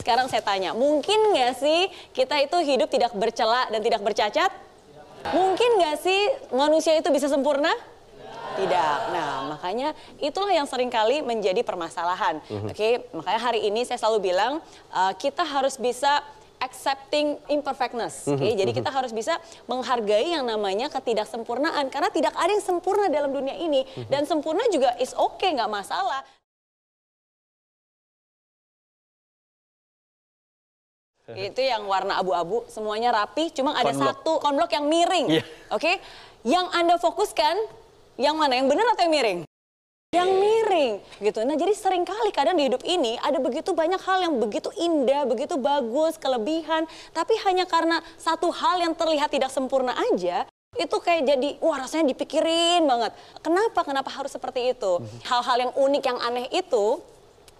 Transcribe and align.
Sekarang 0.00 0.32
saya 0.32 0.40
tanya, 0.40 0.72
mungkin 0.72 1.36
nggak 1.36 1.52
sih 1.60 1.92
kita 2.16 2.40
itu 2.40 2.56
hidup 2.64 2.88
tidak 2.88 3.12
bercela 3.12 3.68
dan 3.68 3.84
tidak 3.84 4.00
bercacat? 4.00 4.48
Mungkin 5.28 5.76
nggak 5.76 5.96
sih 6.00 6.20
manusia 6.56 6.96
itu 6.96 7.12
bisa 7.12 7.28
sempurna? 7.28 7.68
Tidak. 8.56 8.98
Nah, 9.12 9.52
makanya 9.52 9.92
itulah 10.16 10.50
yang 10.50 10.64
sering 10.64 10.88
kali 10.88 11.20
menjadi 11.20 11.60
permasalahan. 11.60 12.40
Oke, 12.66 13.04
makanya 13.12 13.40
hari 13.40 13.68
ini 13.68 13.84
saya 13.84 14.00
selalu 14.00 14.32
bilang 14.32 14.64
uh, 14.90 15.12
kita 15.20 15.44
harus 15.44 15.76
bisa 15.76 16.24
accepting 16.60 17.40
imperfectness. 17.48 18.28
Oke, 18.28 18.52
jadi 18.56 18.72
kita 18.72 18.88
harus 18.92 19.12
bisa 19.12 19.36
menghargai 19.68 20.32
yang 20.32 20.44
namanya 20.44 20.92
ketidaksempurnaan 20.92 21.88
karena 21.88 22.08
tidak 22.12 22.36
ada 22.36 22.52
yang 22.52 22.64
sempurna 22.64 23.08
dalam 23.08 23.32
dunia 23.32 23.56
ini 23.56 23.84
dan 24.12 24.28
sempurna 24.28 24.64
juga 24.72 24.96
is 24.96 25.12
okay 25.16 25.56
nggak 25.56 25.70
masalah. 25.72 26.24
Itu 31.50 31.60
yang 31.60 31.86
warna 31.86 32.18
abu-abu, 32.18 32.64
semuanya 32.66 33.14
rapi, 33.14 33.50
cuma 33.54 33.76
ada 33.76 33.90
Konblok. 33.90 34.06
satu 34.06 34.32
konblok 34.42 34.70
yang 34.74 34.86
miring. 34.86 35.26
Iya. 35.38 35.42
Oke, 35.74 35.98
yang 36.46 36.66
Anda 36.72 36.96
fokuskan, 36.96 37.56
yang 38.16 38.36
mana? 38.36 38.56
Yang 38.58 38.66
benar 38.72 38.86
atau 38.94 39.02
yang 39.06 39.14
miring? 39.14 39.40
Yang 40.10 40.30
miring, 40.42 40.92
gitu. 41.22 41.40
Nah, 41.46 41.54
jadi 41.54 41.70
sering 41.70 42.02
kali 42.02 42.34
kadang 42.34 42.58
di 42.58 42.66
hidup 42.66 42.82
ini 42.82 43.14
ada 43.22 43.38
begitu 43.38 43.70
banyak 43.70 44.02
hal 44.02 44.18
yang 44.26 44.34
begitu 44.42 44.66
indah, 44.74 45.22
begitu 45.22 45.54
bagus, 45.54 46.18
kelebihan, 46.18 46.82
tapi 47.14 47.38
hanya 47.46 47.62
karena 47.62 48.02
satu 48.18 48.50
hal 48.50 48.82
yang 48.82 48.90
terlihat 48.98 49.30
tidak 49.30 49.54
sempurna 49.54 49.94
aja, 50.10 50.50
itu 50.74 50.96
kayak 50.98 51.30
jadi, 51.30 51.48
wah 51.62 51.78
rasanya 51.82 52.10
dipikirin 52.10 52.86
banget. 52.90 53.14
Kenapa? 53.38 53.86
Kenapa 53.86 54.10
harus 54.10 54.34
seperti 54.34 54.74
itu? 54.74 54.98
Hal-hal 55.26 55.70
yang 55.70 55.72
unik, 55.78 56.02
yang 56.02 56.18
aneh 56.18 56.46
itu 56.50 56.98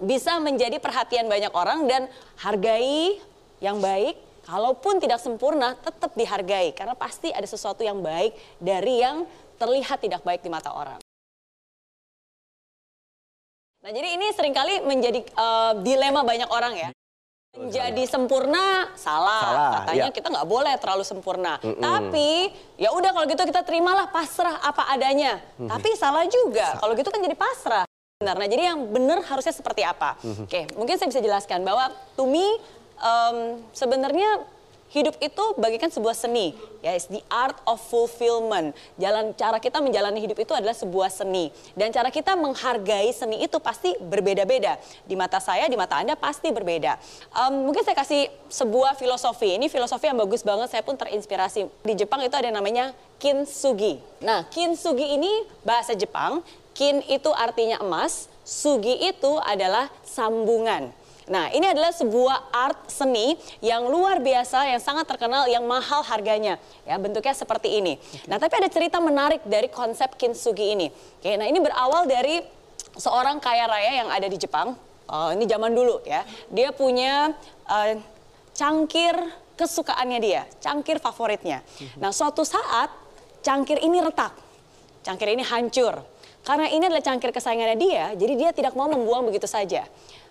bisa 0.00 0.40
menjadi 0.40 0.80
perhatian 0.80 1.28
banyak 1.28 1.52
orang 1.52 1.84
dan 1.86 2.08
hargai 2.40 3.20
yang 3.60 3.78
baik, 3.78 4.16
kalaupun 4.48 4.98
tidak 4.98 5.20
sempurna 5.20 5.76
tetap 5.76 6.16
dihargai 6.16 6.72
karena 6.72 6.96
pasti 6.96 7.30
ada 7.30 7.46
sesuatu 7.46 7.84
yang 7.84 8.00
baik 8.00 8.34
dari 8.58 9.04
yang 9.04 9.28
terlihat 9.60 10.00
tidak 10.00 10.24
baik 10.24 10.40
di 10.40 10.50
mata 10.50 10.72
orang. 10.72 10.98
Nah, 13.80 13.90
jadi 13.92 14.12
ini 14.16 14.26
sering 14.36 14.52
kali 14.52 14.84
menjadi 14.84 15.24
eh, 15.24 15.72
dilema 15.80 16.20
banyak 16.20 16.48
orang 16.52 16.74
ya. 16.76 16.90
Menjadi 17.50 18.06
sempurna 18.06 18.94
salah, 18.94 19.42
Salah, 19.42 19.70
katanya 19.82 20.06
ya. 20.06 20.14
kita 20.14 20.28
nggak 20.30 20.46
boleh 20.46 20.74
terlalu 20.78 21.02
sempurna. 21.02 21.58
Tapi 21.58 22.46
ya 22.78 22.94
udah 22.94 23.10
kalau 23.10 23.26
gitu 23.26 23.42
kita 23.42 23.66
terimalah 23.66 24.06
pasrah 24.06 24.62
apa 24.62 24.86
adanya. 24.86 25.42
Tapi 25.58 25.98
salah 25.98 26.22
juga. 26.30 26.78
Kalau 26.78 26.94
gitu 26.94 27.10
kan 27.10 27.18
jadi 27.18 27.34
pasrah. 27.34 27.84
Benar. 28.22 28.36
Nah, 28.36 28.46
jadi 28.46 28.62
yang 28.70 28.78
benar 28.92 29.24
harusnya 29.26 29.50
seperti 29.50 29.82
apa? 29.82 30.14
Oke, 30.20 30.68
mungkin 30.76 30.94
saya 31.00 31.08
bisa 31.08 31.24
jelaskan 31.24 31.64
bahwa 31.66 31.88
to 32.14 32.28
me 32.28 32.60
em, 33.00 33.64
sebenarnya 33.72 34.44
hidup 34.90 35.14
itu 35.22 35.44
bagikan 35.54 35.86
sebuah 35.86 36.18
seni, 36.18 36.50
ya, 36.82 36.98
it's 36.98 37.06
the 37.06 37.22
art 37.30 37.54
of 37.62 37.78
fulfillment. 37.78 38.74
Jalan 38.98 39.30
cara 39.38 39.62
kita 39.62 39.78
menjalani 39.78 40.18
hidup 40.18 40.34
itu 40.42 40.50
adalah 40.50 40.74
sebuah 40.74 41.06
seni 41.14 41.54
dan 41.78 41.94
cara 41.94 42.10
kita 42.10 42.34
menghargai 42.34 43.06
seni 43.14 43.38
itu 43.38 43.62
pasti 43.62 43.94
berbeda-beda. 44.02 44.82
Di 45.06 45.14
mata 45.14 45.38
saya, 45.38 45.70
di 45.70 45.78
mata 45.78 46.02
Anda 46.02 46.18
pasti 46.18 46.50
berbeda. 46.50 46.98
Em, 47.46 47.54
mungkin 47.70 47.86
saya 47.86 47.94
kasih 47.94 48.26
sebuah 48.50 48.98
filosofi. 48.98 49.54
Ini 49.54 49.70
filosofi 49.70 50.10
yang 50.10 50.18
bagus 50.18 50.42
banget, 50.42 50.74
saya 50.74 50.82
pun 50.82 50.98
terinspirasi. 50.98 51.70
Di 51.86 51.94
Jepang 51.94 52.26
itu 52.26 52.34
ada 52.34 52.50
namanya 52.50 52.90
kintsugi. 53.22 54.02
Nah, 54.26 54.42
kintsugi 54.50 55.14
ini 55.14 55.46
bahasa 55.62 55.94
Jepang, 55.94 56.42
kin 56.74 56.98
itu 57.06 57.30
artinya 57.30 57.78
emas, 57.78 58.26
sugi 58.42 58.98
itu 59.06 59.38
adalah 59.46 59.86
sambungan. 60.02 60.90
Nah, 61.28 61.52
ini 61.52 61.68
adalah 61.68 61.92
sebuah 61.92 62.54
art 62.54 62.88
seni 62.88 63.36
yang 63.60 63.84
luar 63.90 64.22
biasa, 64.22 64.70
yang 64.70 64.80
sangat 64.80 65.04
terkenal, 65.04 65.44
yang 65.50 65.66
mahal 65.68 66.00
harganya. 66.00 66.56
Ya, 66.88 66.96
bentuknya 66.96 67.36
seperti 67.36 67.82
ini. 67.82 68.00
Nah, 68.24 68.40
tapi 68.40 68.56
ada 68.56 68.70
cerita 68.72 69.02
menarik 69.02 69.44
dari 69.44 69.68
konsep 69.68 70.16
kintsugi 70.16 70.72
ini. 70.78 70.86
Oke, 70.90 71.36
nah 71.36 71.44
ini 71.44 71.60
berawal 71.60 72.08
dari 72.08 72.40
seorang 72.96 73.38
kaya 73.38 73.68
raya 73.68 73.92
yang 74.04 74.08
ada 74.08 74.26
di 74.26 74.40
Jepang. 74.40 74.74
Oh, 75.10 75.30
ini 75.34 75.44
zaman 75.44 75.74
dulu 75.74 76.00
ya. 76.06 76.22
Dia 76.48 76.70
punya 76.70 77.34
eh, 77.66 77.98
cangkir 78.54 79.18
kesukaannya 79.58 80.18
dia, 80.24 80.42
cangkir 80.62 80.96
favoritnya. 81.02 81.60
Nah, 82.00 82.14
suatu 82.14 82.46
saat 82.46 82.88
cangkir 83.44 83.76
ini 83.84 84.00
retak. 84.00 84.32
Cangkir 85.04 85.32
ini 85.32 85.44
hancur. 85.44 86.00
Karena 86.40 86.72
ini 86.72 86.88
adalah 86.88 87.04
cangkir 87.04 87.30
kesayangannya 87.36 87.78
dia, 87.78 88.04
jadi 88.16 88.32
dia 88.36 88.50
tidak 88.56 88.72
mau 88.72 88.88
membuang 88.88 89.28
begitu 89.28 89.44
saja. 89.44 89.84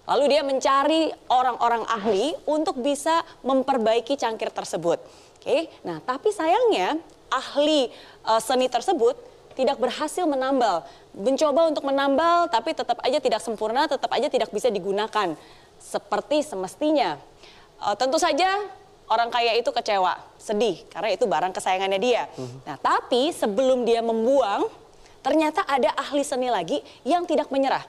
Lalu 0.09 0.25
dia 0.25 0.41
mencari 0.41 1.13
orang-orang 1.29 1.85
ahli 1.85 2.33
untuk 2.49 2.81
bisa 2.81 3.21
memperbaiki 3.45 4.17
cangkir 4.17 4.49
tersebut. 4.49 4.97
Oke, 5.37 5.69
nah 5.85 6.01
tapi 6.01 6.33
sayangnya 6.33 6.97
ahli 7.29 7.93
eh, 8.25 8.41
seni 8.41 8.65
tersebut 8.65 9.13
tidak 9.53 9.77
berhasil 9.77 10.25
menambal. 10.25 10.81
Mencoba 11.13 11.69
untuk 11.69 11.85
menambal 11.85 12.49
tapi 12.49 12.73
tetap 12.73 12.97
aja 13.05 13.21
tidak 13.21 13.41
sempurna, 13.45 13.85
tetap 13.85 14.09
aja 14.09 14.27
tidak 14.33 14.49
bisa 14.49 14.73
digunakan 14.73 15.37
seperti 15.77 16.41
semestinya. 16.41 17.21
Eh, 17.85 17.95
tentu 18.01 18.17
saja 18.17 18.65
orang 19.13 19.29
kaya 19.29 19.61
itu 19.61 19.69
kecewa, 19.69 20.17
sedih 20.41 20.81
karena 20.89 21.13
itu 21.13 21.29
barang 21.29 21.53
kesayangannya 21.53 21.99
dia. 22.01 22.25
Nah, 22.65 22.77
tapi 22.81 23.29
sebelum 23.29 23.85
dia 23.85 24.01
membuang, 24.01 24.69
ternyata 25.21 25.63
ada 25.67 25.91
ahli 25.95 26.23
seni 26.23 26.47
lagi 26.47 26.79
yang 27.03 27.27
tidak 27.27 27.51
menyerah. 27.51 27.83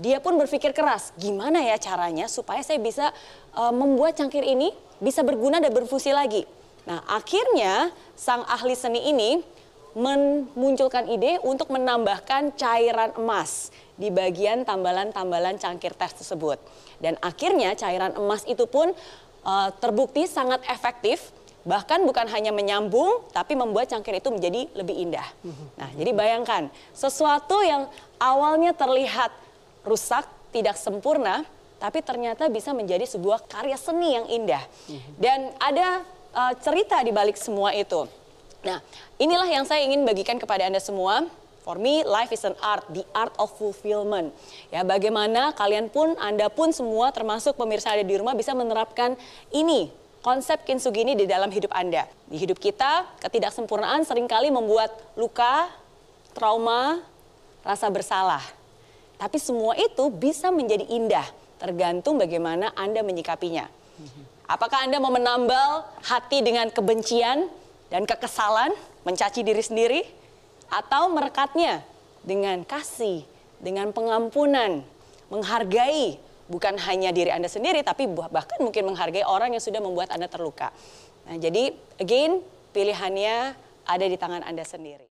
Dia 0.00 0.24
pun 0.24 0.40
berpikir 0.40 0.72
keras, 0.72 1.12
gimana 1.20 1.60
ya 1.60 1.76
caranya 1.76 2.24
supaya 2.24 2.64
saya 2.64 2.80
bisa 2.80 3.12
eh, 3.52 3.72
membuat 3.74 4.16
cangkir 4.16 4.40
ini 4.40 4.72
bisa 5.02 5.20
berguna 5.20 5.60
dan 5.60 5.74
berfungsi 5.74 6.14
lagi. 6.14 6.48
Nah, 6.88 7.04
akhirnya 7.06 7.92
sang 8.16 8.42
ahli 8.48 8.74
seni 8.74 9.12
ini 9.12 9.44
memunculkan 9.92 11.04
ide 11.12 11.36
untuk 11.44 11.68
menambahkan 11.68 12.56
cairan 12.56 13.12
emas 13.20 13.68
di 14.00 14.08
bagian 14.08 14.64
tambalan-tambalan 14.64 15.60
cangkir 15.60 15.92
tes 15.92 16.16
tersebut. 16.16 16.56
Dan 16.96 17.20
akhirnya 17.20 17.76
cairan 17.76 18.16
emas 18.16 18.48
itu 18.48 18.64
pun 18.64 18.96
eh, 19.44 19.68
terbukti 19.76 20.24
sangat 20.24 20.64
efektif, 20.72 21.36
bahkan 21.62 22.02
bukan 22.02 22.26
hanya 22.30 22.50
menyambung, 22.50 23.26
tapi 23.30 23.54
membuat 23.54 23.90
cangkir 23.90 24.18
itu 24.18 24.28
menjadi 24.30 24.66
lebih 24.74 24.96
indah. 24.98 25.26
Nah, 25.78 25.90
jadi 25.94 26.10
bayangkan, 26.10 26.68
sesuatu 26.90 27.62
yang 27.62 27.86
awalnya 28.18 28.74
terlihat 28.74 29.30
rusak, 29.86 30.26
tidak 30.50 30.74
sempurna, 30.78 31.46
tapi 31.82 31.98
ternyata 32.02 32.46
bisa 32.46 32.70
menjadi 32.70 33.02
sebuah 33.06 33.46
karya 33.50 33.74
seni 33.74 34.14
yang 34.14 34.26
indah. 34.30 34.62
Dan 35.18 35.50
ada 35.58 36.02
eh, 36.34 36.54
cerita 36.62 37.02
di 37.02 37.10
balik 37.10 37.34
semua 37.34 37.74
itu. 37.74 38.06
Nah, 38.62 38.78
inilah 39.18 39.50
yang 39.50 39.66
saya 39.66 39.82
ingin 39.82 40.06
bagikan 40.06 40.38
kepada 40.38 40.66
Anda 40.66 40.78
semua. 40.78 41.26
For 41.62 41.78
me, 41.78 42.02
life 42.02 42.34
is 42.34 42.42
an 42.42 42.58
art, 42.58 42.82
the 42.90 43.06
art 43.14 43.30
of 43.38 43.54
fulfillment. 43.54 44.34
Ya, 44.74 44.82
bagaimana 44.82 45.54
kalian 45.54 45.94
pun, 45.94 46.18
Anda 46.18 46.50
pun 46.50 46.74
semua, 46.74 47.14
termasuk 47.14 47.54
pemirsa 47.54 47.94
ada 47.94 48.02
di 48.02 48.18
rumah, 48.18 48.34
bisa 48.34 48.50
menerapkan 48.50 49.14
ini, 49.54 49.94
konsep 50.22 50.62
kintsugi 50.62 51.02
ini 51.02 51.18
di 51.18 51.26
dalam 51.26 51.50
hidup 51.50 51.74
Anda. 51.74 52.06
Di 52.30 52.38
hidup 52.38 52.62
kita, 52.62 53.04
ketidaksempurnaan 53.20 54.06
sering 54.06 54.30
kali 54.30 54.48
membuat 54.48 54.94
luka, 55.18 55.68
trauma, 56.32 57.02
rasa 57.66 57.90
bersalah. 57.90 58.42
Tapi 59.18 59.36
semua 59.42 59.74
itu 59.74 60.08
bisa 60.14 60.48
menjadi 60.54 60.86
indah, 60.86 61.26
tergantung 61.58 62.16
bagaimana 62.16 62.70
Anda 62.78 63.02
menyikapinya. 63.02 63.66
Apakah 64.46 64.86
Anda 64.86 65.02
mau 65.02 65.10
menambal 65.10 65.86
hati 66.06 66.42
dengan 66.42 66.70
kebencian 66.70 67.46
dan 67.90 68.06
kekesalan, 68.06 68.74
mencaci 69.02 69.42
diri 69.42 69.62
sendiri, 69.62 70.00
atau 70.70 71.10
merekatnya 71.12 71.84
dengan 72.24 72.62
kasih, 72.64 73.26
dengan 73.62 73.90
pengampunan, 73.94 74.82
menghargai 75.30 76.18
bukan 76.52 76.76
hanya 76.84 77.08
diri 77.16 77.32
Anda 77.32 77.48
sendiri, 77.48 77.80
tapi 77.80 78.04
bah- 78.12 78.28
bahkan 78.28 78.60
mungkin 78.60 78.92
menghargai 78.92 79.24
orang 79.24 79.56
yang 79.56 79.64
sudah 79.64 79.80
membuat 79.80 80.12
Anda 80.12 80.28
terluka. 80.28 80.68
Nah, 81.24 81.40
jadi 81.40 81.72
again 81.96 82.44
pilihannya 82.76 83.56
ada 83.88 84.04
di 84.04 84.16
tangan 84.20 84.44
Anda 84.44 84.68
sendiri. 84.68 85.11